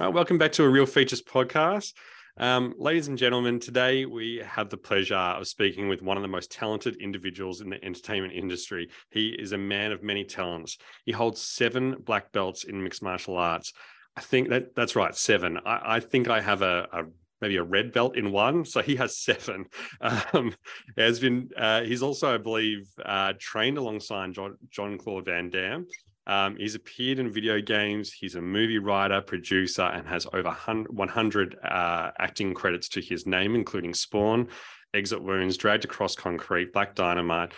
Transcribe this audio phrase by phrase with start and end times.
[0.00, 1.92] Right, welcome back to a Real Features podcast.
[2.38, 6.28] Um, ladies and gentlemen, today we have the pleasure of speaking with one of the
[6.28, 8.88] most talented individuals in the entertainment industry.
[9.10, 10.78] He is a man of many talents.
[11.04, 13.74] He holds seven black belts in mixed martial arts.
[14.16, 15.58] I think that that's right, seven.
[15.66, 17.02] I, I think I have a, a
[17.42, 19.66] maybe a red belt in one, so he has seven.
[20.32, 20.54] Um,
[20.96, 25.86] has been uh, he's also, I believe, uh, trained alongside John Jean-Claude Van Damme.
[26.26, 28.12] Um, he's appeared in video games.
[28.12, 33.54] He's a movie writer, producer, and has over 100 uh, acting credits to his name,
[33.54, 34.48] including Spawn,
[34.94, 37.52] Exit Wounds, Dragged Across Concrete, Black Dynamite,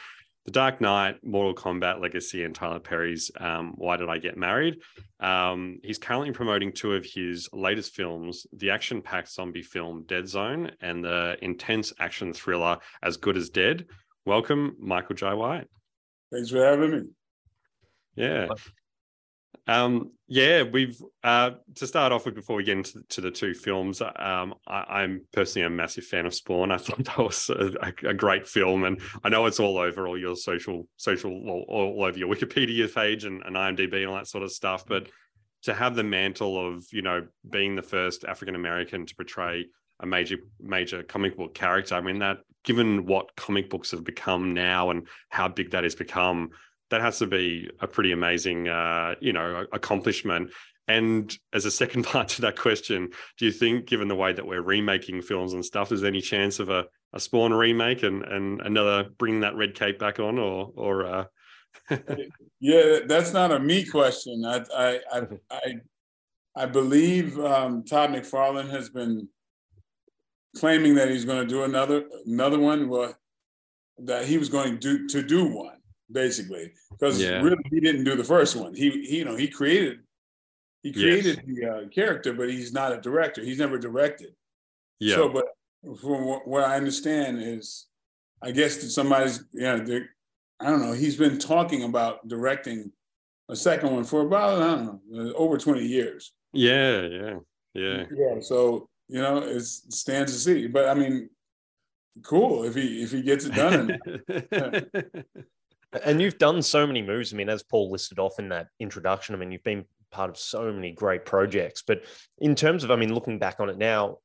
[0.44, 4.78] The Dark Knight, Mortal Kombat Legacy, and Tyler Perry's um, Why Did I Get Married?
[5.20, 10.28] Um, he's currently promoting two of his latest films the action packed zombie film Dead
[10.28, 13.86] Zone and the intense action thriller As Good as Dead.
[14.24, 15.68] Welcome, Michael Jai White.
[16.30, 17.02] Thanks for having me.
[18.14, 18.48] Yeah.
[19.66, 23.54] Um, yeah, we've uh, to start off with before we get into to the two
[23.54, 24.00] films.
[24.00, 26.72] Um, I, am personally a massive fan of Spawn.
[26.72, 30.18] I thought that was a, a, great film, and I know it's all over all
[30.18, 34.26] your social social all, all over your Wikipedia page and, and IMDb and all that
[34.26, 34.84] sort of stuff.
[34.84, 35.08] But
[35.62, 39.66] to have the mantle of you know being the first African American to portray
[40.00, 44.54] a major major comic book character, I mean that given what comic books have become
[44.54, 46.50] now and how big that has become
[46.92, 50.50] that has to be a pretty amazing, uh, you know, accomplishment.
[50.86, 54.46] And as a second part to that question, do you think, given the way that
[54.46, 56.84] we're remaking films and stuff, is there any chance of a,
[57.14, 61.06] a Spawn remake and and another bringing that red cape back on, or or?
[61.06, 61.24] Uh...
[62.60, 64.44] yeah, that's not a me question.
[64.44, 65.74] I I I I,
[66.54, 69.28] I believe um, Todd McFarlane has been
[70.56, 72.88] claiming that he's going to do another another one.
[72.88, 73.14] Well,
[73.98, 75.81] that he was going to do to do one
[76.12, 77.40] basically because Yeah.
[77.42, 78.74] really he didn't do the first one.
[78.74, 80.00] He, he you know he created
[80.82, 80.94] he Yes.
[80.96, 83.42] created the uh, character, but he's not a director.
[83.42, 84.34] He's never directed.
[84.98, 85.46] Yeah, So, but
[86.00, 87.86] from what, what I understand is,
[88.42, 90.10] I guess that somebody's yeah, they're-
[90.60, 90.92] I don't know.
[90.92, 92.92] He's been talking about directing
[93.48, 96.32] a second one for about I don't know over twenty years.
[96.52, 97.34] yeah, yeah,
[97.74, 98.04] yeah.
[98.16, 98.40] Yeah.
[98.40, 100.66] So you know, it's, it stands to see.
[100.68, 101.28] But I mean,
[102.22, 103.98] cool if he if he gets it done.
[106.04, 107.32] And you've done so many moves.
[107.32, 110.38] I mean, as Paul listed off in that introduction, I mean, you've been part of
[110.38, 111.82] so many great projects.
[111.86, 112.04] But
[112.38, 114.18] in terms of, I mean, looking back on it now,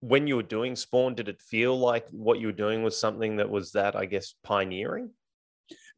[0.00, 3.36] when you were doing Spawn, did it feel like what you were doing was something
[3.36, 5.10] that was that, I guess, pioneering?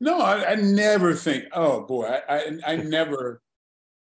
[0.01, 1.45] No, I, I never think.
[1.53, 3.41] Oh boy, I, I I never,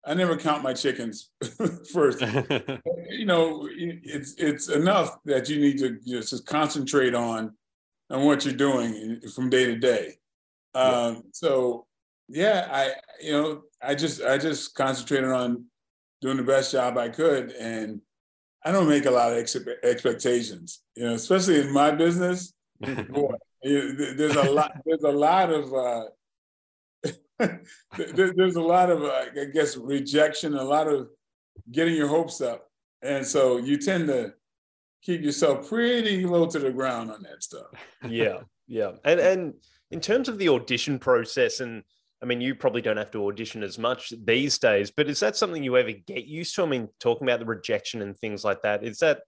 [0.05, 1.31] I never count my chickens
[1.93, 2.23] first.
[3.07, 7.55] You know, it's it's enough that you need to just concentrate on
[8.11, 10.15] on what you're doing from day to day.
[10.75, 11.87] Um, so
[12.29, 12.93] yeah, I
[13.23, 15.67] you know I just I just concentrated on
[16.21, 18.01] doing the best job I could, and
[18.65, 20.81] I don't make a lot of ex- expectations.
[20.97, 22.53] You know, especially in my business.
[22.81, 24.73] Boy, you- there's a lot.
[24.85, 25.73] There's a lot of.
[25.73, 26.05] Uh,
[27.97, 30.55] there's a lot of, uh, I guess, rejection.
[30.55, 31.09] A lot of
[31.73, 32.69] getting your hopes up,
[33.03, 34.33] and so you tend to
[35.03, 37.67] keep yourself pretty low to the ground on that stuff.
[38.09, 38.93] yeah, yeah.
[39.05, 39.55] And and
[39.91, 41.83] in terms of the audition process, and
[42.23, 45.37] I mean, you probably don't have to audition as much these days, but is that
[45.37, 46.63] something you ever get used to?
[46.63, 49.21] I mean, talking about the rejection and things like that, is that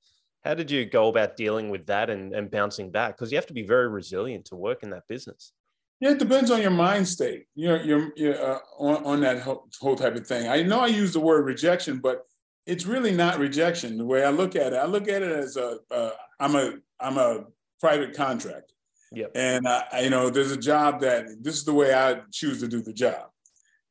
[0.45, 3.17] how did you go about dealing with that and, and bouncing back?
[3.17, 5.53] Because you have to be very resilient to work in that business.
[5.99, 7.47] Yeah, it depends on your mind state.
[7.55, 10.49] You're, you're, you're uh, on, on that whole, whole type of thing.
[10.49, 12.23] I know I use the word rejection, but
[12.65, 13.99] it's really not rejection.
[13.99, 16.75] The way I look at it, I look at it as a, uh, I'm a,
[17.01, 17.45] I'm a
[17.81, 18.75] private contractor.
[19.17, 19.31] Yep.
[19.35, 22.69] And I, you know, there's a job that this is the way I choose to
[22.69, 23.25] do the job.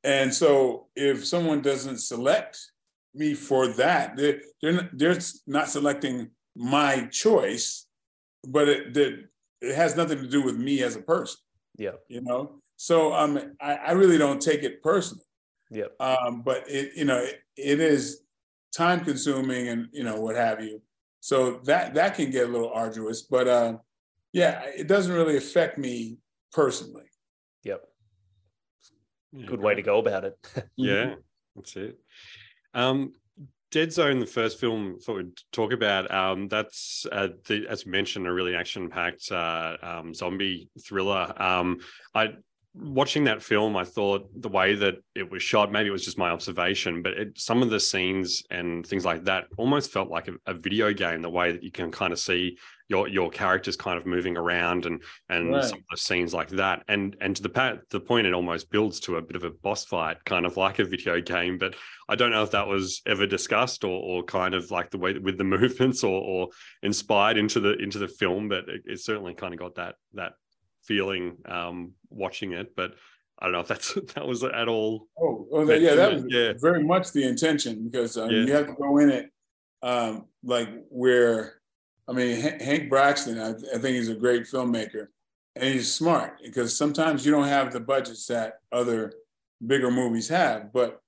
[0.03, 2.59] And so if someone doesn't select
[3.13, 5.17] me for that, they're, they're, not, they're
[5.47, 7.87] not selecting my choice,
[8.47, 9.25] but it, it,
[9.61, 11.39] it has nothing to do with me as a person
[11.77, 11.97] Yeah.
[12.07, 13.31] you know so um
[13.61, 15.23] i, I really don't take it personally
[15.71, 15.85] Yeah.
[15.99, 18.21] um but it you know it, it is
[18.75, 20.81] time consuming and you know what have you
[21.21, 23.73] so that that can get a little arduous but uh
[24.35, 26.17] yeah it doesn't really affect me
[26.51, 27.05] personally
[27.65, 27.81] Yep.
[29.47, 30.37] Good way to go about it.
[30.77, 31.15] Yeah,
[31.55, 31.97] that's it.
[32.73, 33.13] Um,
[33.71, 36.13] Dead Zone, the first film thought we'd talk about.
[36.13, 41.33] Um, that's uh, the, as mentioned, a really action-packed uh, um, zombie thriller.
[41.35, 41.79] Um,
[42.13, 42.35] I
[42.77, 46.17] watching that film, I thought the way that it was shot, maybe it was just
[46.17, 50.27] my observation, but it, some of the scenes and things like that almost felt like
[50.27, 51.21] a, a, video game.
[51.21, 52.57] The way that you can kind of see
[52.87, 55.63] your your characters kind of moving around and and right.
[55.63, 58.99] some of the scenes like that, and and to the the point, it almost builds
[59.01, 61.57] to a bit of a boss fight, kind of like a video game.
[61.57, 61.75] But
[62.09, 65.17] I don't know if that was ever discussed or or kind of like the way
[65.17, 66.49] with the movements or or
[66.83, 70.33] inspired into the into the film, but it, it certainly kind of got that that
[70.85, 72.95] feeling um, watching it, but
[73.39, 75.07] I don't know if that's that was at all.
[75.19, 76.53] Oh, oh that, yeah, that was yeah.
[76.59, 78.41] very much the intention because um, yeah.
[78.41, 79.31] you have to go in it
[79.83, 81.61] um, like where,
[82.07, 85.07] I mean, H- Hank Braxtan, I, I, think he's a great filmmaker,
[85.55, 89.13] and he's smart because sometimes you don't have the budgets that other
[89.65, 91.01] bigger movies have, but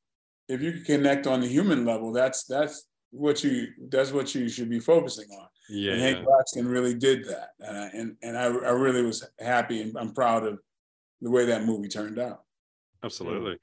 [0.48, 4.48] if you can connect on the human level, that's that's what you that's what you
[4.48, 5.48] should be focusing on.
[5.70, 9.28] Yeah, and Hank Braxtan really did that, and I, and, and I, I really was
[9.40, 10.60] happy and I'm proud of
[11.22, 12.44] the way that movie turned out.
[13.04, 13.58] Absolutely.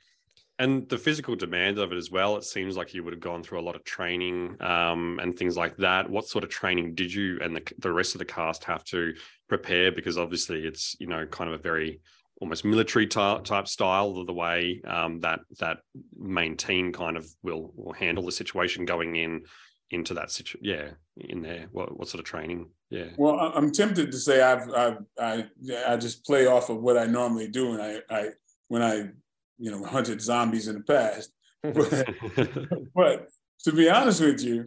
[0.59, 2.37] And the physical demand of it as well.
[2.37, 5.57] It seems like you would have gone through a lot of training um, and things
[5.57, 6.09] like that.
[6.09, 9.15] What sort of training did you and the, the rest of the cast have to
[9.49, 9.91] prepare?
[9.91, 12.01] Because obviously, it's you know kind of a very
[12.41, 15.79] almost military type, type style of the way um, that that
[16.17, 19.43] main team kind of will will handle the situation going in
[19.95, 23.07] into that situation yeah in there what, what sort of training yeah.
[23.17, 25.47] Well i'm tempted to say i've, I've i
[25.89, 28.29] i just play off of what i normally do and i i
[28.69, 29.09] when i
[29.59, 31.31] you know hunted zombies in the past.
[31.63, 33.29] But, but
[33.65, 34.67] to be honest with you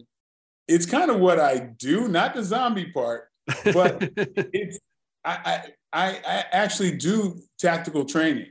[0.66, 3.28] it's kind of what i do not the zombie part
[3.72, 4.78] but it's
[5.24, 8.50] I, I i actually do tactical training.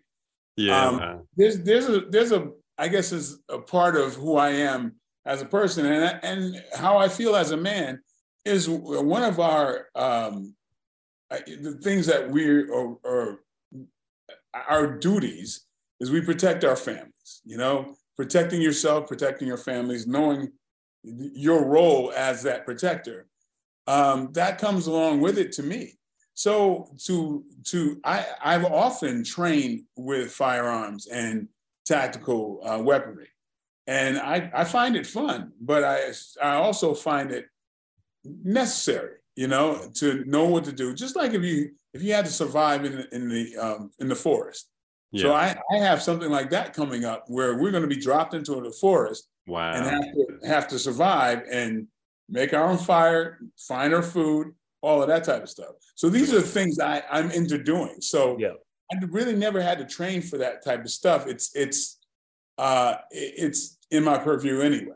[0.56, 4.50] Yeah um, there's there's a there's a i guess is a part of who i
[4.50, 4.96] am
[5.28, 5.86] as a person.
[5.86, 8.02] And, and how I feel as a man
[8.46, 10.56] is one of our um,
[11.30, 13.40] the things that we are, are
[14.70, 15.66] our duties
[16.00, 20.50] is we protect our families you know protecting yourself protecting your families knowing
[21.04, 23.28] your role as that protector.
[23.86, 25.94] Um, that comes along with it to me.
[26.34, 31.48] So to to I, i've often trained with firearms and
[31.86, 33.30] tactical uh, weaponry
[33.88, 36.12] and I, I find it fun, but I
[36.42, 37.46] I also find it
[38.24, 40.94] necessary, you know, to know what to do.
[40.94, 44.10] Just like if you if you had to survive in the, in the um, in
[44.10, 44.70] the forest.
[45.12, 45.24] Yeah.
[45.24, 48.34] So I, I have something like that coming up where we're going to be dropped
[48.34, 49.72] into the forest wow.
[49.72, 51.88] and have to have to survive and
[52.30, 55.76] make our own fire, find our food, all of that type of stuff.
[55.96, 58.02] So these are the things I, I'm into doing.
[58.02, 58.54] So yeah.
[58.92, 61.26] I really never had to train for that type of stuff.
[61.26, 61.98] It's it's
[62.58, 64.96] uh, it's in my purview anyway.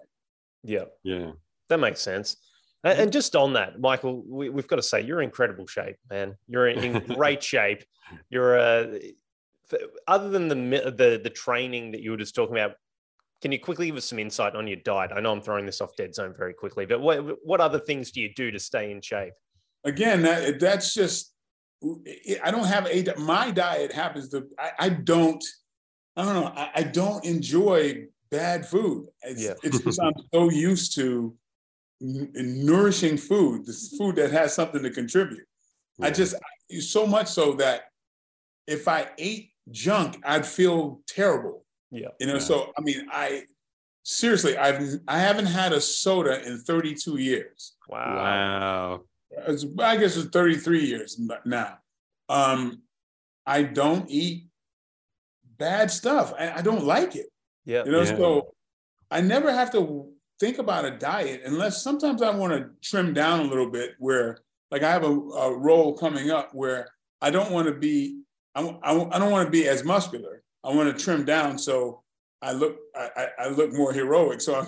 [0.63, 0.85] Yeah.
[1.03, 1.31] Yeah.
[1.69, 2.37] That makes sense.
[2.83, 6.35] And just on that, Michael, we, have got to say you're in incredible shape, man.
[6.47, 7.83] You're in great shape.
[8.29, 8.97] You're uh,
[10.07, 12.75] other than the the the training that you were just talking about.
[13.41, 15.11] Can you quickly give us some insight on your diet?
[15.15, 18.11] I know I'm throwing this off dead zone very quickly, but what what other things
[18.11, 19.33] do you do to stay in shape?
[19.83, 21.33] Again, that, that's just
[22.43, 25.43] I don't have a my diet happens to I, I don't
[26.15, 29.07] I don't know I, I don't enjoy bad food.
[29.21, 29.53] It's, yeah.
[29.61, 31.35] it's because I'm so used to
[32.01, 35.45] n- nourishing food, this food that has something to contribute.
[35.99, 36.07] Yeah.
[36.07, 36.35] I just
[36.79, 37.83] so much so that
[38.65, 41.65] if I ate junk, I'd feel terrible.
[41.91, 42.07] Yeah.
[42.19, 42.39] You know, yeah.
[42.39, 43.43] so I mean, I
[44.03, 47.73] seriously, I've I haven't had a soda in 32 years.
[47.89, 48.15] Wow.
[48.15, 49.01] Wow.
[49.79, 51.77] I guess it's 33 years now.
[52.27, 52.81] Um,
[53.45, 54.47] I don't eat
[55.57, 56.33] bad stuff.
[56.37, 57.27] I, I don't like it.
[57.65, 57.83] Yeah.
[57.85, 58.17] You know, yeah.
[58.17, 58.53] so
[59.09, 63.41] I never have to think about a diet unless sometimes I want to trim down
[63.41, 64.39] a little bit where
[64.71, 66.87] like I have a, a role coming up where
[67.21, 68.21] I don't want to be,
[68.55, 70.43] I, I, I don't want to be as muscular.
[70.63, 72.03] I want to trim down so
[72.41, 74.41] I look, I, I look more heroic.
[74.41, 74.67] So I'm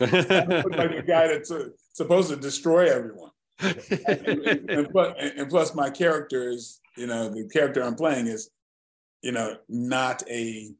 [0.00, 0.06] I
[0.46, 3.30] look like a guy that's uh, supposed to destroy everyone.
[3.60, 8.50] and, and, plus, and plus my character is, you know, the character I'm playing is,
[9.22, 10.70] you know, not a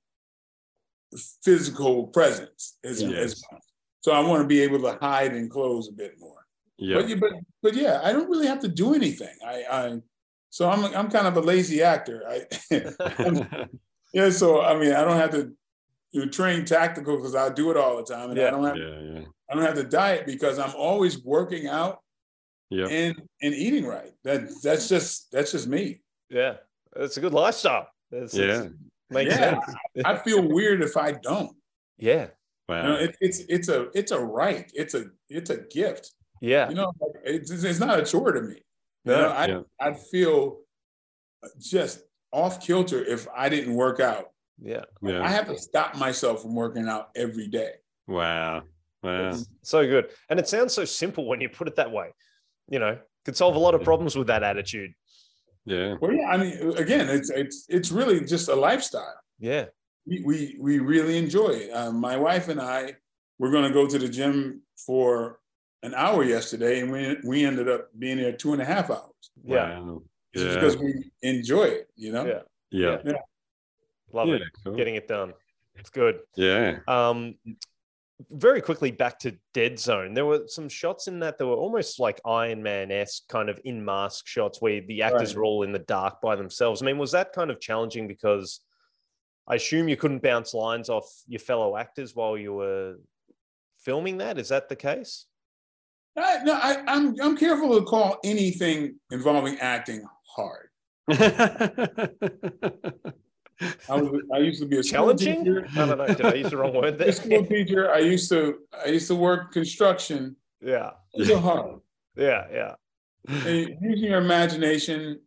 [1.42, 3.12] physical presence as, yes.
[3.12, 3.44] as
[4.00, 6.44] so I want to be able to hide and close a bit more.
[6.76, 7.02] Yeah.
[7.02, 9.34] But, but but yeah, I don't really have to do anything.
[9.46, 10.00] I, I
[10.50, 12.24] so I'm I'm kind of a lazy actor.
[12.28, 12.46] I
[14.12, 15.52] yeah, so I mean I don't have to
[16.10, 18.48] you know, train tactical because I do it all the time, and yeah.
[18.48, 19.24] I don't have yeah, yeah.
[19.48, 22.00] I don't have to diet because I'm always working out
[22.70, 22.86] yeah.
[22.86, 24.12] and and eating right.
[24.24, 26.00] That that's just that's just me.
[26.28, 26.56] Yeah,
[26.96, 27.88] it's a good lifestyle.
[28.10, 28.66] It's, yeah.
[29.12, 29.76] Makes Yeah, sense.
[30.04, 31.56] I feel weird if I don't.
[31.98, 32.22] Yeah.
[32.68, 32.82] You Wow.
[32.82, 34.70] know, it, it's it's a it's a right.
[34.74, 36.12] It's a it's a gift.
[36.40, 36.68] Yeah.
[36.68, 38.62] You know, like, it's, it's not a chore to me.
[39.04, 39.60] You know, I yeah.
[39.80, 40.60] I'd feel
[41.60, 42.02] just
[42.32, 44.30] off kilter if I didn't work out.
[44.60, 44.84] Yeah.
[45.02, 45.22] yeah.
[45.22, 47.72] I have to stop myself from working out every day.
[48.06, 48.62] wow.
[49.02, 49.32] Wow.
[49.62, 50.10] So good.
[50.28, 52.14] And it sounds so simple when you put it that way.
[52.68, 54.94] You know, could solve a lot of problems with that attitude.
[55.64, 55.94] Yeah.
[56.00, 59.14] Well, yeah, I mean, again, it's it's it's really just a lifestyle.
[59.38, 59.66] Yeah.
[60.06, 61.70] We we, we really enjoy it.
[61.70, 62.94] Um, my wife and I
[63.38, 65.38] were going to go to the gym for
[65.84, 69.30] an hour yesterday, and we we ended up being there two and a half hours.
[69.44, 69.78] Yeah.
[69.78, 70.02] Wow.
[70.34, 70.54] Just Yeah.
[70.54, 72.26] because we enjoy it, you know.
[72.26, 72.98] Yeah.
[73.04, 73.12] Yeah.
[74.12, 74.42] Love Yeah, it.
[74.64, 74.74] cool.
[74.74, 75.32] Getting it done.
[75.76, 76.20] It's good.
[76.36, 76.78] Yeah.
[76.88, 77.36] Um,
[78.30, 80.14] very quickly back to Dead Zone.
[80.14, 83.60] There were some shots in that that were almost like Iron Man esque, kind of
[83.64, 85.38] in mask shots where the actors Right.
[85.38, 86.82] were all in the dark by themselves.
[86.82, 88.60] I mean, was that kind of challenging because
[89.48, 92.96] I assume you couldn't bounce lines off your fellow actors while you were
[93.80, 94.38] filming that?
[94.38, 95.26] Is that the case?
[96.16, 100.68] I, no, I, I'm I'm careful to call anything involving acting hard.
[103.88, 105.44] I was I used to be a Challenging?
[105.44, 105.66] teacher.
[105.76, 106.06] I don't know.
[106.06, 107.12] Did I use the wrong word A there?
[107.12, 107.92] school teacher.
[107.92, 110.36] I used to I used to work construction.
[110.60, 110.90] yeah.
[111.14, 111.80] It's so hard.
[112.16, 112.46] Yeah.
[112.52, 112.74] Yeah.
[113.28, 115.20] And using your imagination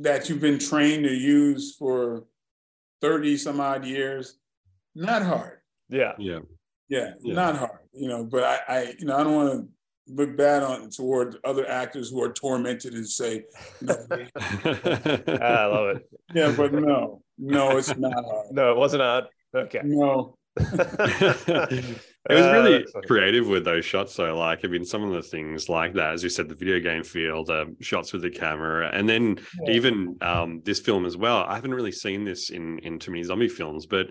[0.00, 2.24] that you've been trained to use for
[3.00, 4.38] 30 some odd years,
[4.94, 5.58] not hard.
[5.88, 6.12] Yeah.
[6.18, 6.40] yeah.
[6.88, 7.34] Yeah, Yeah.
[7.34, 7.78] not hard.
[7.92, 9.68] You know, but I, I you know, I don't want to
[10.14, 13.44] look bad on toward other actors who are tormented and say,
[13.80, 13.96] you know,
[14.36, 16.08] I love it.
[16.34, 18.46] yeah, but no, no, it's not hard.
[18.52, 19.24] No, it wasn't hard.
[19.54, 19.80] Okay.
[19.84, 20.36] No.
[20.56, 20.68] it
[22.28, 23.06] was Uh, really that's funny.
[23.06, 26.24] creative with those shots though like i mean some of the things like that as
[26.24, 29.72] you said the video game feel the shots with the camera and then Yeah.
[29.74, 33.22] even um, this film as well i haven't really seen this in in too many
[33.22, 34.08] zombie films but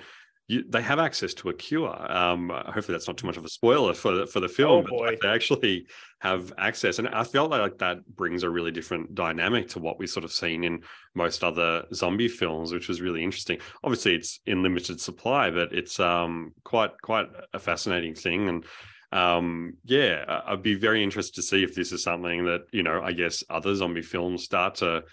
[0.49, 1.95] you, they have access to a cure.
[2.11, 4.79] Um, hopefully, that's not too much of a spoiler for the, for the film.
[4.79, 5.17] Oh, but boy.
[5.21, 5.85] they actually
[6.21, 10.09] have access, and I felt like that brings a really different dynamic to what we've
[10.09, 10.81] sort of seen in
[11.13, 13.59] most other zombie films, which was really interesting.
[13.83, 18.65] Obviously, it's in limited supply, but it's um, quite quite a fascinating thing, and
[19.11, 23.01] um, yeah, I'd be very interested to see if this is something that you know,
[23.03, 25.03] I guess other zombie films start to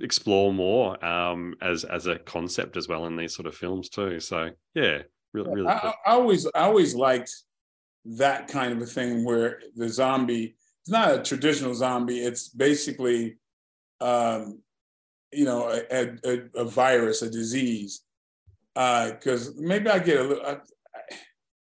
[0.00, 4.20] explore more um, as as a concept as well in these sort of films too.
[4.20, 5.02] So yeah,
[5.32, 5.68] really, really.
[5.68, 5.92] I, cool.
[6.06, 7.32] I always I always liked
[8.04, 10.56] that kind of a thing where the zombie
[10.88, 12.20] it's not a traditional zombie.
[12.20, 13.36] It's basically,
[14.00, 14.62] um,
[15.30, 18.00] you know, a, a, a virus, a disease.
[18.74, 20.46] Because maybe I get a little.
[20.46, 20.56] I,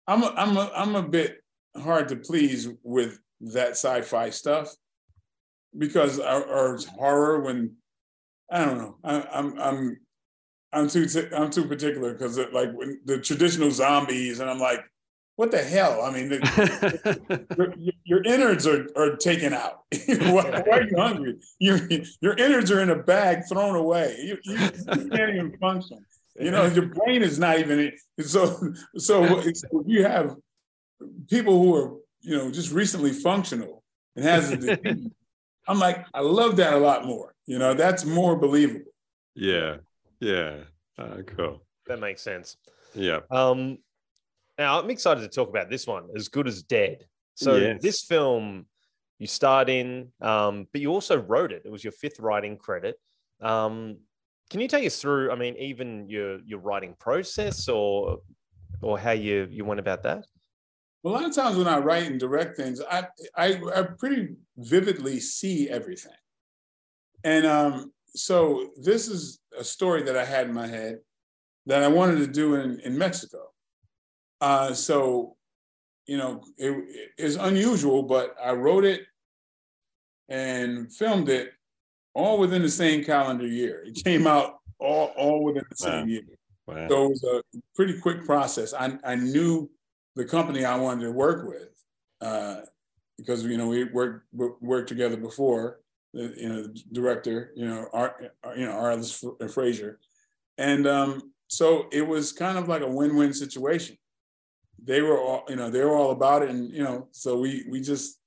[0.06, 1.42] I'm a, I'm a, I'm a bit
[1.78, 4.68] hard to please with that sci-fi stuff
[5.78, 7.72] because or, or horror when
[8.50, 8.96] I don't know.
[9.04, 9.96] I, I'm I'm
[10.72, 14.80] I'm too I'm too particular because like when the traditional zombies, and I'm like,
[15.36, 16.02] what the hell?
[16.02, 17.46] I mean, the,
[17.78, 19.82] your, your innards are, are taken out.
[20.06, 21.36] why, why are you hungry?
[21.58, 21.78] Your
[22.20, 24.16] your innards are in a bag thrown away.
[24.18, 26.04] You, you, you can't even function.
[26.38, 28.72] You know, your brain is not even so.
[28.96, 30.36] So if you have
[31.28, 33.82] people who are you know just recently functional
[34.16, 35.10] and has a disease.
[35.68, 37.34] I'm like, I love that a lot more.
[37.46, 38.90] You know, that's more believable.
[39.34, 39.76] yeah,
[40.20, 40.56] yeah.
[40.98, 41.62] Uh, cool.
[41.86, 42.56] That makes sense.
[42.94, 43.20] Yeah.
[43.30, 43.78] Um,
[44.58, 47.04] now I'm excited to talk about this one, As Good as Dead.
[47.34, 47.82] So Yes.
[47.82, 48.66] this film
[49.18, 51.62] you starred in, um, but you also wrote it.
[51.64, 52.96] It was your fifth writing credit.
[53.40, 53.98] Um,
[54.50, 55.30] can you take us through?
[55.30, 58.18] I mean, even your your writing process, or
[58.80, 60.24] or how you you went about that?
[61.04, 65.20] A lot of times when I write and direct things, I I, I pretty vividly
[65.20, 66.12] see everything.
[67.26, 71.00] And um, so this is a story that I had in my head
[71.66, 73.48] that I wanted to do in, in Mexico.
[74.40, 75.36] Uh, so,
[76.06, 79.02] you know, it, it is unusual, but I wrote it
[80.28, 81.50] and filmed it
[82.14, 83.82] all within the same calendar year.
[83.84, 86.06] It came out all, all within the same Wow.
[86.06, 86.22] year.
[86.68, 86.88] Wow.
[86.88, 87.42] So it was a
[87.74, 88.72] pretty quick process.
[88.72, 89.68] I, I knew
[90.14, 91.70] the company I wanted to work with
[92.20, 92.60] uh,
[93.18, 95.80] because you know we worked worked together before.
[96.16, 99.98] The, you know, the director, you know, Art, you know, Arliss Frazier,
[100.56, 103.98] and um, so it was kind of like a win-win situation.
[104.82, 107.66] They were all, you know, they were all about it, and you know, so we
[107.70, 108.18] we just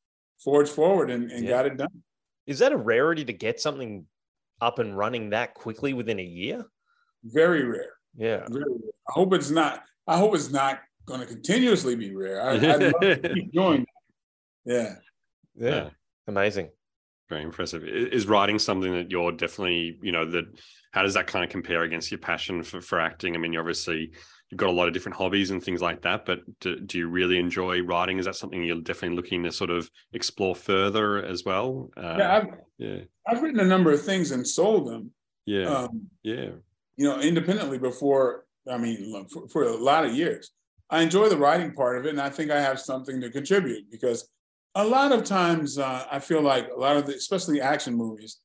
[0.43, 1.49] forged forward and, and Yeah.
[1.49, 2.03] got it done.
[2.45, 4.05] Is that a rarity to get something
[4.61, 6.65] up and running that quickly within a year?
[7.23, 7.93] Very rare.
[8.15, 8.45] Yeah.
[8.49, 8.91] Very rare.
[9.09, 9.81] I hope it's not.
[10.05, 12.39] I hope it's not going to continuously be rare.
[12.41, 13.85] I, I'd love to keep doing
[14.65, 14.73] that.
[14.75, 14.95] Yeah.
[15.55, 15.89] Yeah.
[16.27, 16.69] Amazing.
[17.29, 17.83] Very impressive.
[17.83, 20.45] Is writing something that you're definitely, you know, that
[20.91, 23.35] how does that kind of compare against your passion for, for acting?
[23.35, 24.11] I mean, you obviously
[24.49, 27.07] you've got a lot of different hobbies and things like that, but do, do, you
[27.07, 28.17] really enjoy writing?
[28.17, 31.91] Is that something you're definitely looking to sort of explore further as well?
[31.95, 32.47] Uh, yeah, I've,
[32.79, 35.11] yeah, I've written a number of things and sold them.
[35.45, 36.49] Yeah, um, yeah.
[36.95, 38.45] You know, independently before.
[38.69, 40.51] I mean, for, for a lot of years,
[40.89, 43.89] I enjoy the writing part of it, and I think I have something to contribute
[43.91, 44.27] because
[44.75, 48.37] a lot of times uh, I feel like a lot of the, especially action movies,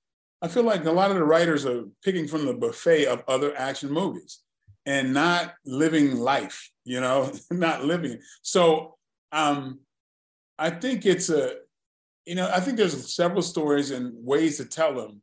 [0.43, 3.57] I feel like a lot of the writers are picking from the buffet of other
[3.57, 4.41] action movies
[4.87, 8.21] and not living life, you know, not living.
[8.43, 8.97] So
[9.33, 9.81] um,
[10.59, 11.57] I think it's a,
[12.27, 15.23] you know, I think there's several stories and ways to tell them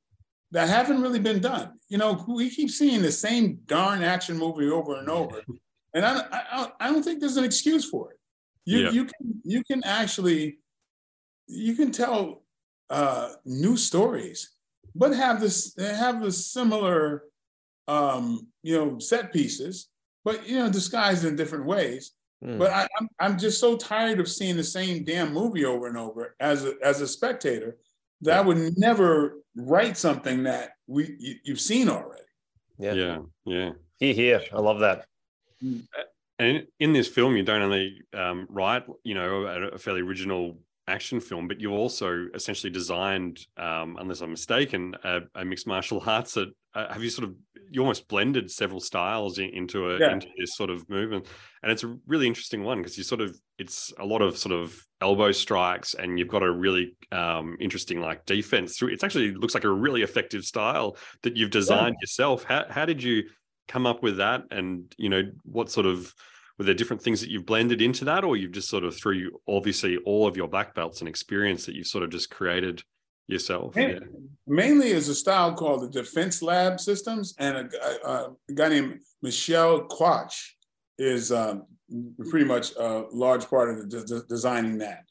[0.51, 1.73] that haven't really been done.
[1.87, 5.41] You know, we keep seeing the same darn action movie over and over,
[5.93, 8.17] and I, I, I don't think there's an excuse for it.
[8.65, 8.91] You, yeah.
[8.91, 10.59] you can, you can actually
[11.47, 12.43] you can tell
[12.89, 14.51] uh, new stories,
[14.95, 17.23] but have this have the similar
[17.87, 19.89] um, you know set pieces,
[20.23, 22.11] but you know disguised in different ways.
[22.43, 22.57] Mm.
[22.57, 25.97] But I, I'm I'm just so tired of seeing the same damn movie over and
[25.97, 27.77] over as a as a spectator
[28.21, 32.21] that I would never write something that we you, you've seen already.
[32.77, 33.71] Yeah, yeah, yeah.
[33.99, 34.41] Here, here.
[34.53, 35.05] I love that.
[35.63, 35.83] Mm.
[36.39, 40.57] And in this film, you don't only um, write, you know, a, a fairly original
[40.91, 46.03] action film, but you also essentially designed, um, unless I'm mistaken, a, a mixed martial
[46.05, 46.33] arts.
[46.33, 47.35] That uh, have you sort of
[47.69, 50.11] you almost blended several styles in, into a yeah.
[50.11, 51.25] into this sort of movement,
[51.63, 54.53] and it's a really interesting one because you sort of it's a lot of sort
[54.53, 58.89] of elbow strikes, and you've got a really um, interesting like defense through.
[58.89, 62.03] It actually looks like a really effective style that you've designed yeah.
[62.03, 62.43] yourself.
[62.43, 63.23] How how did you
[63.67, 66.13] come up with that, and you know what sort of
[66.61, 69.31] were there different things that you've blended into that or you've just sort of through
[69.47, 72.83] obviously all of your black belts and experience that you've sort of just created
[73.27, 73.97] yourself yeah.
[74.45, 78.99] mainly is a style called the defense lab systems and a, a, a guy named
[79.23, 80.35] Michelle quach
[80.99, 81.63] is um,
[82.29, 85.03] pretty much a large part of the de- designing that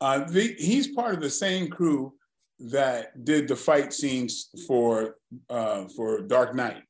[0.00, 2.14] uh, the, he's part of the same crew
[2.58, 5.16] that did the fight scenes for
[5.50, 6.82] uh, for dark knight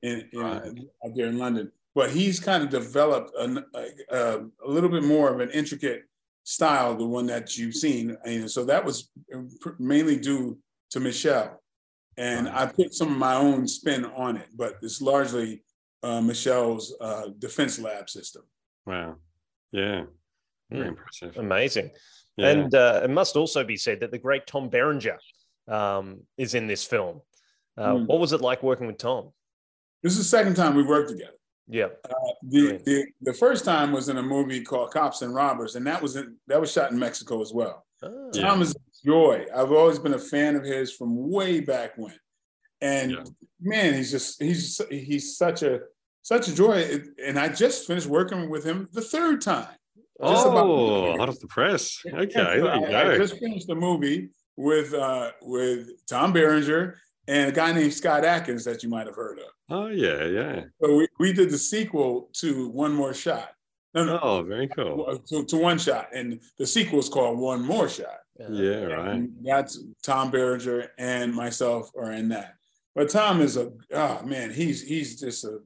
[0.00, 0.62] in, in right.
[1.04, 3.64] out there in london but he's kind of developed a,
[4.10, 6.04] a, a, little bit more of an intricate
[6.44, 8.16] style, the one that you've seen.
[8.24, 9.10] And so that was
[9.78, 10.58] mainly due
[10.90, 11.60] to Michelle.
[12.16, 15.62] And I put some of my own spin on it, but it's largely
[16.02, 18.42] uh, Michel's uh, defense lab system.
[18.86, 19.16] Wow.
[19.70, 20.04] Yeah.
[20.70, 20.88] Very mm.
[20.88, 21.36] impressive.
[21.36, 21.90] Amazing.
[22.36, 22.48] Yeah.
[22.48, 25.18] And uh, it must also be said that the great Tom Berenger
[25.68, 27.20] um, is in this film.
[27.78, 28.06] Mm.
[28.06, 29.30] What was it like working with Tom?
[30.02, 31.32] This is the second time we worked together.
[31.68, 31.86] Yeah.
[32.04, 35.86] Uh, the, the the first time was in a movie called Cops and Robbers, and
[35.86, 37.86] that was in, that was shot in Mexico as well.
[38.02, 38.30] Oh.
[38.32, 39.46] Tom is joy.
[39.54, 42.14] I've always been a fan of his from way back when,
[42.80, 43.24] and yeah.
[43.60, 45.80] man, he's just he's he's such a
[46.22, 47.00] such a joy.
[47.24, 49.74] And I just finished working with him the third time.
[50.20, 52.00] Just oh, hot of the press.
[52.06, 53.12] Okay, there you I, go.
[53.12, 56.98] I just finished the movie with uh, with Tom Berenger
[57.28, 59.44] and a guy named Scott Adkins that you might have heard of.
[59.70, 60.62] Oh yeah, yeah.
[60.80, 63.50] So we, we did the sequel to One More Shot.
[63.94, 64.18] No, no.
[64.22, 65.18] Oh, very cool.
[65.28, 68.20] To, to One Shot, and the sequel is called One More Shot.
[68.50, 69.14] Yeah, right.
[69.14, 72.54] And that's Tom Berenger and myself are in that.
[72.94, 75.60] But Tom is a oh man, he's he's just a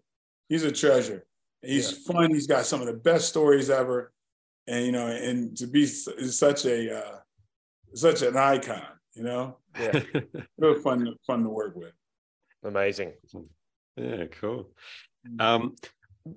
[0.48, 1.26] he's a treasure.
[1.62, 2.12] He's yeah.
[2.12, 2.30] fun.
[2.30, 4.12] He's got some of the best stories ever,
[4.66, 7.16] and you know, and to be such a uh,
[7.94, 8.84] such an icon,
[9.16, 9.56] you know.
[9.78, 10.00] Yeah,
[10.58, 11.92] real fun fun to work with.
[12.64, 13.12] Amazing.
[13.96, 14.70] Yeah, cool.
[15.26, 15.40] Mm.
[15.40, 15.76] Um,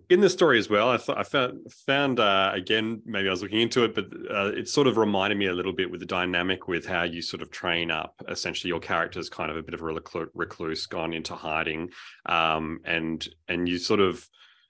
[0.09, 3.41] in the story as well, I thought I found found uh, again maybe I was
[3.41, 6.05] looking into it, but uh, it sort of reminded me a little bit with the
[6.05, 8.13] dynamic with how you sort of train up.
[8.27, 11.89] Essentially, your character is kind of a bit of a recluse, gone into hiding,
[12.27, 14.27] um, and and you sort of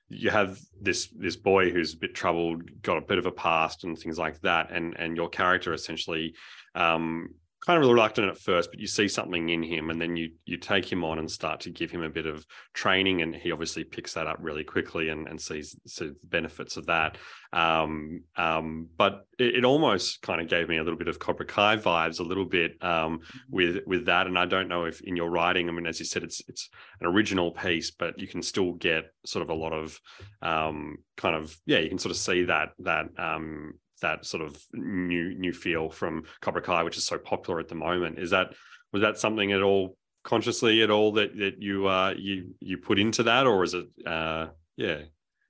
[0.07, 3.83] you have this this boy who's a bit troubled, got a bit of a past
[3.83, 6.33] and things like that, and and your character essentially
[6.75, 7.29] um,
[7.65, 10.57] kind of reluctant at first, but you see something in him, and then you you
[10.57, 13.83] take him on and start to give him a bit of training, and he obviously
[13.83, 17.17] picks that up really quickly and, and sees, sees the benefits of that.
[17.51, 21.45] Um, um, but it, it, almost kind of gave me a little bit of Cobra
[21.45, 23.37] Kai vibes, a little bit um, mm-hmm.
[23.49, 24.27] with with that.
[24.27, 26.69] And I don't know if in your writing, I mean, as you said, it's it's
[27.01, 29.99] an original piece, but you can still get sort of a lot of
[30.41, 34.61] um, kind of yeah, you can sort of see that that um, that sort of
[34.73, 38.19] new new feel from Cobra Kai, which is so popular at the moment.
[38.19, 38.53] Is that
[38.91, 42.99] was that something at all consciously at all that that you uh you you put
[42.99, 45.01] into that, or is it uh yeah?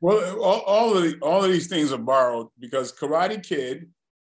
[0.01, 3.89] Well, all, all of the, all of these things are borrowed because Karate Kid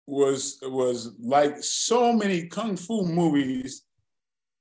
[0.08, 3.84] was was like so many kung fu movies.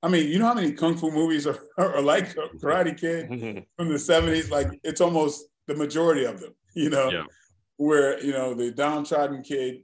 [0.01, 3.27] I mean, you know how many kung fu movies are, are like Karate Kid
[3.77, 4.49] from the 70s?
[4.51, 7.23] Like it's almost the majority of them, you know, Yeah.
[7.79, 9.83] Where you know the downtrodden kid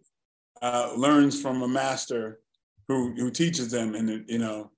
[0.62, 2.42] uh, learns from a master
[2.90, 4.70] who who teaches them and you know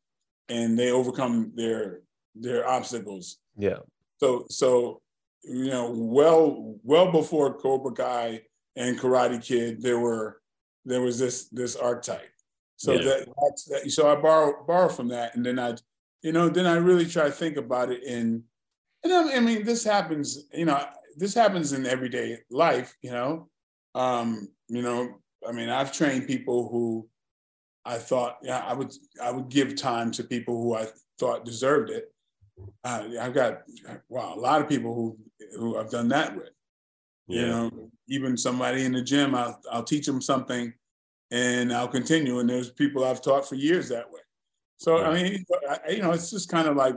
[0.50, 2.02] and they overcome their
[2.36, 3.80] their obstacles Yeah.
[4.22, 5.02] so so
[5.44, 8.42] you know well well before cobra kai
[8.76, 10.40] and karate kid there were
[10.86, 12.30] there was this this archetype
[12.76, 13.02] so Yeah.
[13.06, 15.74] that that's that so i borrow borrow from that and then i
[16.22, 18.44] you know then i really try to think about it in
[19.04, 20.86] and I, I mean this happens you know
[21.18, 23.50] this happens in everyday life you know
[23.96, 25.10] um you know
[25.48, 27.08] i mean i've trained people who
[27.86, 30.88] i thought yeah i would i would give time to people who i
[31.20, 32.12] thought deserved it
[32.84, 33.62] uh, I've got
[34.10, 35.18] wow a lot of people who
[35.58, 36.50] who I've done that with.
[37.30, 40.74] You know, even somebody in the gym, I'll I'll teach them something,
[41.30, 42.40] and I'll continue.
[42.40, 44.22] And there's people I've taught for years that way.
[44.78, 46.96] So I mean, I, you know, it's just kind of like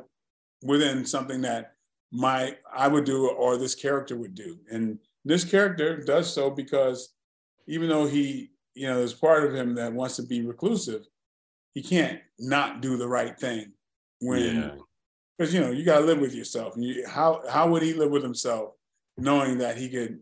[0.62, 1.72] within something that
[2.12, 7.14] my I would do or this character would do, and this character does so because
[7.66, 11.06] even though he, you know, there's part of him that wants to be reclusive,
[11.74, 13.72] he can't not do the right thing
[14.20, 14.74] when Yeah.
[15.38, 16.74] because you know you got to live with yourself.
[16.74, 18.74] And you, how how would he live with himself,
[19.16, 20.20] knowing that he could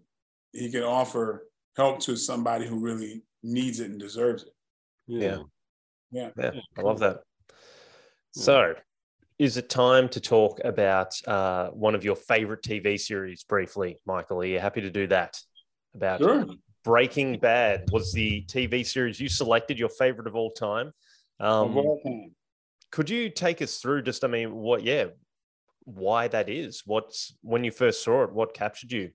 [0.53, 4.55] he could offer help to somebody who really needs it and deserves it?
[5.07, 5.39] Yeah.
[6.11, 6.53] Yeah, Yeah.
[6.77, 7.23] I love that.
[8.33, 8.75] So,
[9.39, 14.41] is it time to talk about uh, one of your favorite TV series briefly, Michael?
[14.41, 15.41] Are you happy to do that?
[15.95, 16.47] About Sure.
[16.85, 20.93] Breaking Bad was the TV series you selected, your favorite of all time.
[21.39, 22.35] Um, Of all time.
[22.91, 25.07] could you take us through just, I mean, what, yeah,
[25.85, 26.83] why that is?
[26.85, 28.33] What's when you first saw it?
[28.33, 29.11] What captured you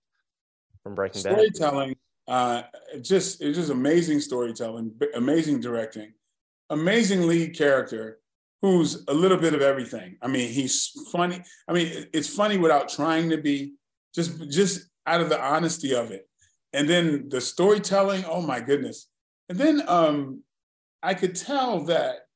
[0.84, 1.34] from Breaking Bad?
[1.34, 2.64] storytelling uh
[3.02, 6.14] just it's just amazing storytelling amazing directing
[6.70, 8.20] amazing lead character
[8.64, 10.18] who's a little bit of everything.
[10.22, 11.44] I mean he's funny.
[11.68, 13.74] I mean it's funny without trying to be
[14.16, 16.28] just just out of the honesty of it.
[16.72, 19.10] And then the storytelling oh my goodness.
[19.50, 20.44] And then um
[21.04, 22.28] i could tell that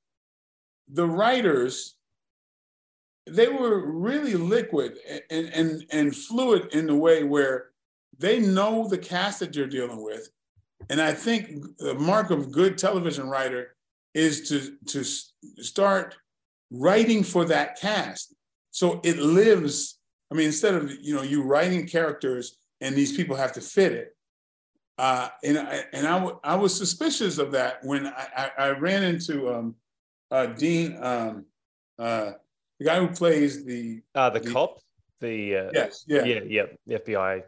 [0.91, 1.95] the writers
[3.25, 4.97] they were really liquid
[5.31, 7.69] and and and fluid in the way where
[8.19, 10.27] they know the cast that you're dealing with.
[10.89, 13.76] And i think the mark of good television writer
[14.17, 15.03] is to to
[15.63, 16.15] start
[16.71, 18.33] writing for that cast
[18.71, 19.99] so it lives
[20.31, 23.91] i mean instead of you know you writing characters and these people have to fit
[23.91, 24.09] it
[24.99, 28.69] uh, and I, and I, w- I was suspicious of that when I, I, I
[28.71, 29.75] ran into um,
[30.31, 31.45] uh, Dean, um,
[31.99, 32.31] uh,
[32.79, 34.79] the guy who plays the Uh, the the- cop,
[35.19, 37.43] the uh, yes, yeah, yeah, yeah, the FBI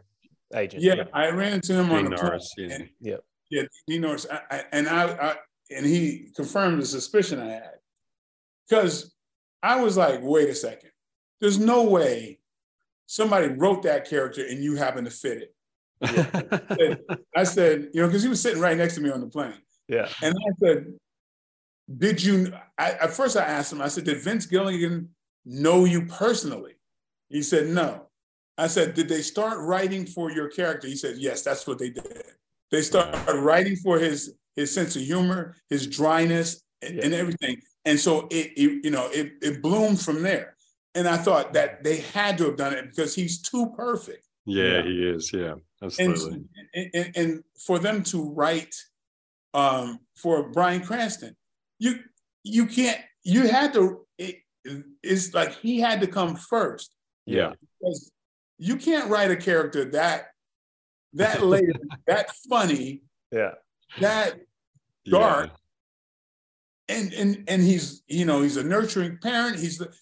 [0.54, 0.80] agent.
[0.80, 1.02] yeah.
[1.12, 2.72] I ran into him on Dean the plane, Norris, yeah.
[2.74, 3.16] and- yeah.
[3.50, 5.36] Yeah, Dean Norris, I, I, and I, I,
[5.70, 7.74] and he confirmed the suspicion I had,
[8.68, 9.14] because
[9.62, 10.90] I was like, wait a second,
[11.40, 12.40] there's no way
[13.06, 15.52] somebody wrote that character and you happen to fit
[16.02, 17.20] it.
[17.36, 19.52] I said, you know, because he was sitting right next to me on the plane,
[19.88, 20.86] yeah, and I said,
[21.98, 22.52] did you?
[22.78, 23.82] I, at first, I asked him.
[23.82, 25.10] I said, did Vince Gilligan
[25.44, 26.74] know you personally?
[27.28, 28.06] He said, no.
[28.56, 30.86] I said, did they start writing for your character?
[30.86, 32.24] He said, yes, that's what they did.
[32.70, 37.60] They started writing for his his sense of humor, his dryness, and, and everything.
[37.84, 40.56] And so it, it you know, it, it bloomed from there.
[40.94, 44.24] And I thought that they had to have done it because he's too perfect.
[44.44, 45.30] yeah, he is.
[45.32, 46.44] Yeah, And, absolutely.
[46.74, 48.74] and, and for them to write
[49.54, 51.36] um, for Bryan Cranston,
[51.78, 52.00] you
[52.42, 53.00] you can't.
[53.22, 54.06] You had to.
[54.18, 54.36] It,
[55.02, 56.92] it's like he had to come first
[57.26, 57.52] yeah.
[57.80, 58.12] because
[58.58, 60.26] you can't write a character that
[61.14, 61.72] that later,
[62.06, 63.52] that funny, yeah,
[64.00, 64.40] that
[65.04, 65.50] dark,
[66.88, 69.58] and and and he's you know he's a nurturing parent.
[69.58, 69.92] He's the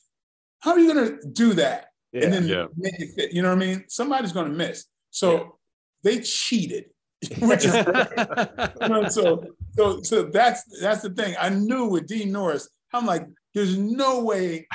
[0.61, 1.87] how are you going to do that?
[2.12, 2.66] yeah, and then Yeah.
[2.77, 3.33] make it fit?
[3.33, 3.85] You know what I mean?
[3.88, 4.87] Somebody's going to miss.
[5.11, 5.59] So
[6.03, 6.87] they cheated,
[7.40, 9.44] which is you know, so
[9.77, 11.35] so so that's that's the thing.
[11.38, 14.66] I knew with Dean Norris, I'm like, there's no way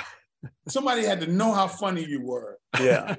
[0.68, 3.16] somebody had to know how funny you were yeah,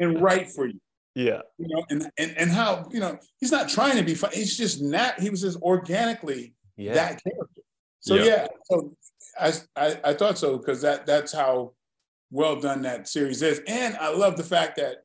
[0.00, 0.80] and write for you.
[1.14, 4.36] Yeah, You know, and and and how you know he's not trying to be funny.
[4.36, 5.20] He's just not.
[5.20, 7.62] He was just organically yeah, that character.
[8.00, 8.24] So Yeah.
[8.24, 8.96] yeah, so
[9.38, 11.72] I, I I thought so because that that's how
[12.30, 15.04] well done that series is, and I love the fact that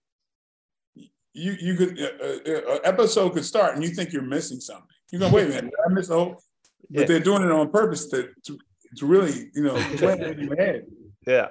[1.33, 4.87] you you could uh, uh, uh, episode could start and you think you're missing something.
[5.11, 6.41] You go, wait a minute, I miss the whole.
[6.89, 7.05] But Yeah.
[7.05, 8.57] they're doing it on purpose to to,
[8.97, 10.85] to really you know it in your head.
[11.27, 11.49] yeah,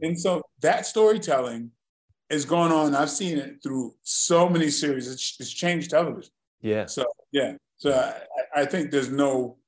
[0.00, 1.70] And so that storytelling
[2.30, 2.94] is going on.
[2.94, 5.10] I've seen it through so many series.
[5.10, 6.30] It's, it's changed television.
[6.62, 6.86] yeah.
[6.86, 7.92] So yeah, So
[8.54, 9.58] I, I think there's no,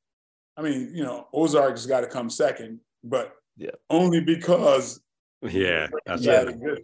[0.57, 5.01] I mean, you know, Ozark's got to come second, but yeah, only because
[5.43, 6.45] yeah, that's Yeah.
[6.45, 6.83] good.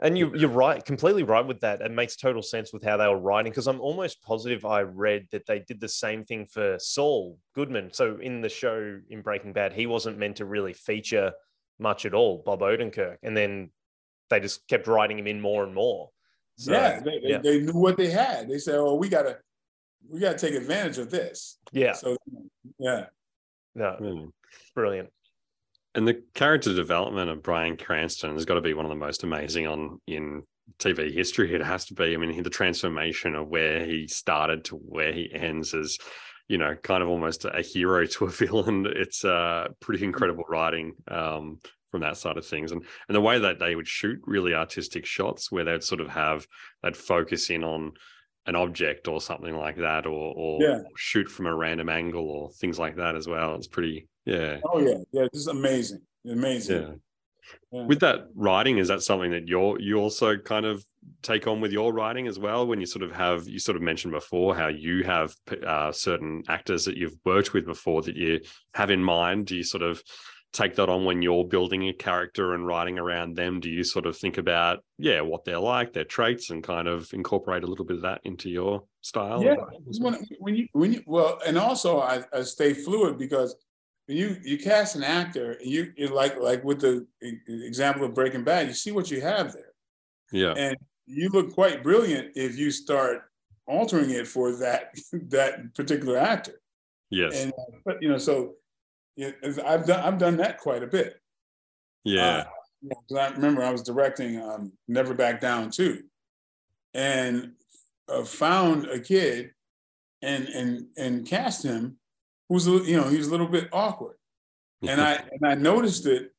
[0.00, 1.80] And you, you're right, completely right with that.
[1.80, 5.26] It makes total sense with how they were writing because I'm almost positive I read
[5.32, 7.92] that they did the same thing for Saul Goodman.
[7.92, 11.32] So in the show in Breaking Bad, he wasn't meant to really feature
[11.80, 13.70] much at all, Bob Odenkirk, and then
[14.30, 16.10] they just kept writing him in more and more.
[16.56, 17.38] So, yeah, they, they, yeah.
[17.38, 18.48] they knew what they had.
[18.48, 19.38] They said, "Oh, we gotta,
[20.08, 22.16] we gotta take advantage of this." yeah, So,
[22.78, 23.06] yeah,
[23.74, 24.30] no, Mm.
[24.74, 25.10] brilliant.
[25.94, 29.22] And the character development of Bryan Cranston has got to be one of the most
[29.24, 30.42] amazing on in
[30.78, 31.54] TV history.
[31.54, 32.14] It has to be.
[32.14, 35.98] I mean, the transformation of where he started to where he ends is,
[36.48, 38.86] you know, kind of almost a hero to a villain.
[38.86, 41.58] It's uh, pretty incredible writing um,
[41.90, 45.06] from that side of things, and and the way that they would shoot really artistic
[45.06, 46.46] shots where they'd sort of have
[46.82, 47.92] they'd focus in on
[48.46, 50.80] an object or something like that, or or Yeah.
[50.96, 53.54] shoot from a random angle or things like that as well.
[53.54, 54.58] It's pretty, yeah.
[54.64, 56.82] oh yeah, yeah, just amazing, amazing.
[56.82, 56.88] Yeah.
[57.72, 57.86] Yeah.
[57.86, 60.84] With that writing, is that something that you're you also kind of
[61.22, 62.66] take on with your writing as well?
[62.66, 65.34] When you sort of have you sort of mentioned before how you have
[65.66, 68.40] uh, certain actors that you've worked with before that you
[68.74, 69.46] have in mind.
[69.46, 70.02] Do you sort of
[70.52, 73.60] take that on when you're building a character and writing around them?
[73.60, 77.12] Do you sort of think about yeah what they're like, their traits, and kind of
[77.12, 79.42] incorporate a little bit of that into your style?
[79.42, 82.74] Yeah, of writing as when, when you when you well, and also I, I stay
[82.74, 83.54] fluid because
[84.06, 87.06] when you you cast an actor, and you like like with the
[87.46, 89.72] example of Breaking Bad, you see what you have there,
[90.32, 93.22] Yeah, and you look quite brilliant if you start
[93.66, 94.94] altering it for that
[95.28, 96.60] that particular actor.
[97.10, 98.54] yes, And uh, but you know, so
[99.18, 99.30] yeah,
[99.66, 101.20] I've done I've done that quite a bit.
[102.04, 102.44] yeah, Uh,
[102.80, 106.04] you know, 'cause I remember I was directing um, Never Back Down 2,
[106.94, 107.54] and
[108.08, 109.50] uh, found a kid
[110.22, 111.98] and and and cast him
[112.48, 114.16] who's a, you know he was a little bit awkward,
[114.86, 116.32] and I and I noticed it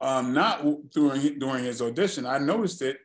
[0.00, 2.24] um, not during during his audition.
[2.24, 2.96] I noticed it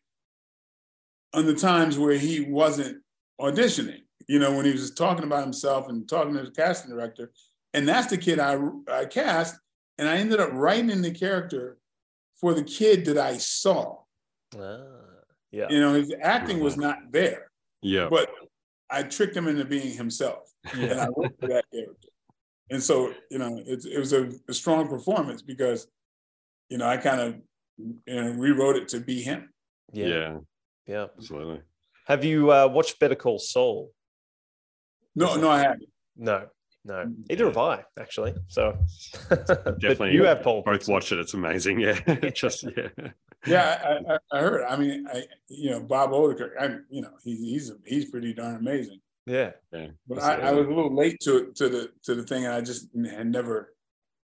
[1.33, 3.03] on the times where he wasn't
[3.41, 4.03] auditioning.
[4.29, 7.31] You know, when he was talking about himself and talking to the casting director,
[7.73, 8.57] and that's the kid I
[8.91, 9.59] I cast,
[9.97, 11.77] and I ended up writing the character
[12.39, 13.97] for the kid that I saw.
[14.55, 14.77] Ah,
[15.51, 17.51] yeah, You know, his acting was not there,
[17.81, 18.29] yeah, but
[18.89, 22.09] I tricked him into being himself, and I wrote for that character.
[22.71, 25.87] And so, you know, it, it was a, a strong performance because,
[26.69, 27.35] you know, I kind of
[27.77, 29.49] you know, rewrote it to be him.
[29.91, 30.37] yeah, yeah,
[30.85, 31.05] yeah.
[31.17, 31.61] absolutely.
[32.05, 33.91] Have you uh, watched Better Call Saul?
[35.15, 35.89] No, no, I haven't.
[36.15, 36.47] No,
[36.89, 37.13] no.
[37.29, 38.33] Either have I, actually.
[38.47, 38.77] So
[39.29, 40.63] Definitely, you have Paul.
[40.63, 41.19] both watch it.
[41.19, 41.79] It's amazing.
[41.89, 42.89] Yeah, just yeah.
[43.47, 44.65] Yeah, I, I, I heard.
[44.65, 46.51] I mean, I, you know, Bob Odenkirk.
[46.59, 48.99] I, you know, he, he's he's pretty darn amazing.
[49.25, 52.45] Yeah, Yeah, But I, I was a little late to to the to the thing,
[52.45, 53.73] and I just had never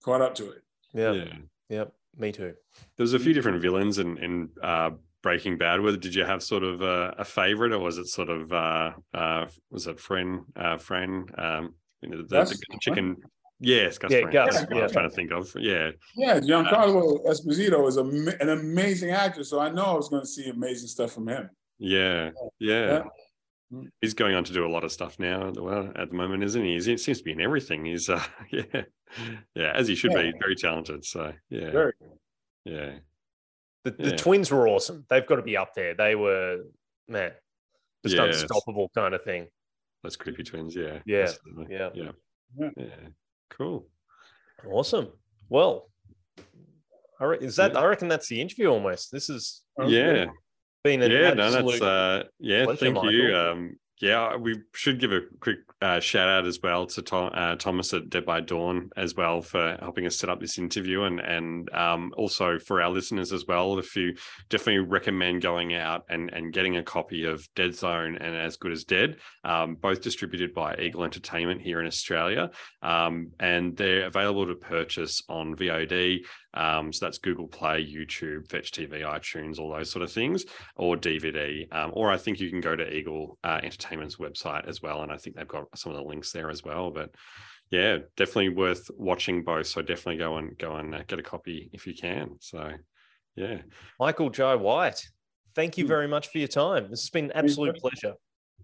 [0.03, 0.62] caught up to it.
[0.92, 1.35] yeah, yeah.
[1.68, 1.85] yeah.
[2.16, 2.55] Me too.
[2.96, 4.90] There was a few different villains in in uh,
[5.22, 5.81] Breaking Bad.
[5.81, 8.92] Whether did you have sort of a, a favorite, or was it sort of uh,
[9.12, 12.50] uh, was it friend uh, Fren um, you know, the, Gus?
[12.50, 13.16] the chicken?
[13.60, 15.50] Yes, Gus Yeah, Gus, That's what I was trying to think of.
[15.58, 18.02] Yeah, Yeah, Giancarlo Esposito is a,
[18.42, 21.48] an amazing actor, so I know I was going to see amazing stuff from him.
[21.78, 23.02] yeah, yeah.
[23.70, 23.82] Yeah.
[24.00, 25.50] He's going on to do a lot of stuff now.
[25.56, 26.74] Well, at the moment, isn't he?
[26.74, 27.84] He seems to be in everything.
[27.86, 28.82] He's uh, yeah,
[29.54, 30.22] yeah, as he should Yeah.
[30.30, 30.32] be.
[30.38, 31.04] Very talented.
[31.04, 31.92] So yeah, Very.
[32.64, 32.92] yeah,
[33.84, 34.16] The, the Yeah.
[34.16, 35.06] twins were awesome.
[35.08, 35.94] They've got to be up there.
[35.94, 36.58] They were
[37.08, 37.32] man,
[38.04, 38.42] just Yes.
[38.42, 39.48] unstoppable kind of thing.
[40.04, 40.76] Those creepy twins.
[40.76, 41.32] Yeah, Yeah,
[41.68, 41.88] yeah.
[41.94, 42.10] yeah,
[42.56, 42.70] Yeah.
[42.76, 42.86] yeah.
[43.50, 43.88] Cool.
[44.70, 45.08] Awesome.
[45.48, 45.90] Well,
[47.20, 47.80] I re- is that Yeah.
[47.80, 49.10] I reckon that's the interview almost.
[49.10, 50.26] This has Yeah.
[50.84, 52.64] been an yeah, no, that's uh, yeah.
[52.64, 53.34] pleasure, thank you.
[53.36, 57.54] Um, yeah, we should give a quick uh, shout out as well to Tom, uh,
[57.57, 61.20] Thomas at Dead by Dawn as well for helping us set up this interview, and
[61.20, 63.78] and um, also for our listeners as well.
[63.78, 64.16] If you
[64.48, 68.72] definitely recommend going out and and getting a copy of Dead Zone and As Good
[68.72, 72.50] as Dead, um, both distributed by Eagle Entertainment here in Australia,
[72.83, 76.24] um, and they're available to purchase on VOD.
[76.54, 80.44] Um, so that's Google Play, YouTube, Fetch TV, iTunes, all those sort of things,
[80.76, 81.72] or DVD.
[81.74, 85.10] Um, or I think you can go to Eagle uh, Entertainment's website as well, and
[85.12, 86.90] I think they've got some of the links there as well.
[86.90, 87.10] But
[87.70, 89.66] yeah, definitely worth watching both.
[89.66, 92.36] So definitely go and go and uh, get a copy if you can.
[92.40, 92.70] So
[93.34, 93.62] yeah,
[93.98, 95.08] Michael Jai White.
[95.54, 95.88] Thank you Hmm.
[95.88, 96.90] very much for your time.
[96.90, 98.14] This has been an absolute pleasure.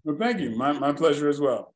[0.03, 0.51] Well, thank you.
[0.51, 1.73] My, my pleasure as well.